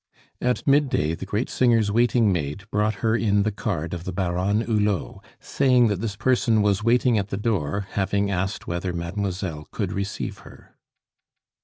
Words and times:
At 0.41 0.65
midday, 0.65 1.13
the 1.13 1.27
great 1.27 1.47
singer's 1.47 1.91
waiting 1.91 2.33
maid 2.33 2.63
brought 2.71 2.95
her 3.05 3.15
in 3.15 3.43
the 3.43 3.51
card 3.51 3.93
of 3.93 4.03
the 4.03 4.11
Baronne 4.11 4.61
Hulot, 4.61 5.19
saying 5.39 5.89
that 5.89 6.01
this 6.01 6.15
person 6.15 6.63
was 6.63 6.83
waiting 6.83 7.19
at 7.19 7.27
the 7.27 7.37
door, 7.37 7.85
having 7.91 8.31
asked 8.31 8.65
whether 8.65 8.93
Mademoiselle 8.93 9.67
could 9.69 9.91
receive 9.93 10.39
her. 10.39 10.75